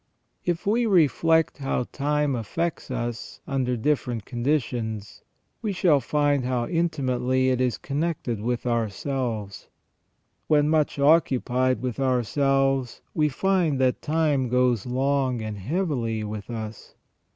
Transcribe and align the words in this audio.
If 0.45 0.65
we 0.65 0.87
reflect 0.87 1.59
how 1.59 1.83
time 1.91 2.35
affects 2.35 2.89
us 2.89 3.39
under 3.45 3.77
different 3.77 4.25
conditions, 4.25 5.21
we 5.61 5.73
shall 5.73 5.99
find 5.99 6.43
how 6.43 6.65
intimately 6.65 7.49
it 7.49 7.61
is 7.61 7.77
connected 7.77 8.41
with 8.41 8.65
ourselves. 8.65 9.69
When 10.47 10.67
much 10.69 10.97
occupied 10.97 11.83
with 11.83 11.99
ourselves, 11.99 13.01
we 13.13 13.29
find 13.29 13.77
that 13.79 14.01
time 14.01 14.49
goes 14.49 14.87
long 14.87 15.43
and 15.43 15.59
heavily 15.59 16.23
with 16.23 16.49
us. 16.49 16.95